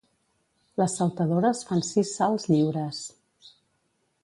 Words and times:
Les 0.81 0.95
saltadores 0.99 1.61
fan 1.69 1.85
sis 1.89 2.15
salts 2.21 2.49
lliures. 2.53 3.03